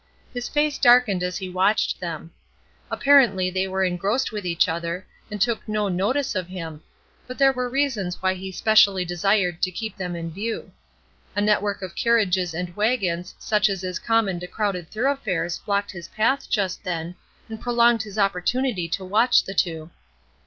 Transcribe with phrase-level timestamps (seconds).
[0.33, 2.31] His face darkened as he watched them.
[2.89, 6.81] Apparently they were engrossed with each other, and took no notice of him;
[7.27, 10.71] but there were reasons why he specially desired to keep them in view.
[11.35, 16.07] A network of carriages and wagons such as is common to crowded thoroughfares blocked his
[16.07, 17.13] path just then,
[17.47, 19.91] and prolonged his opportunity to watch the two.